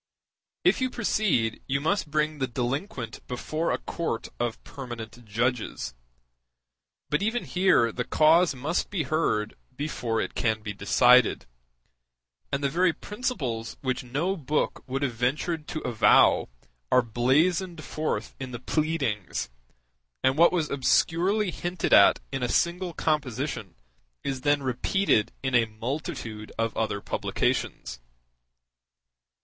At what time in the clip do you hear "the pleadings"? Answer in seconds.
18.49-19.51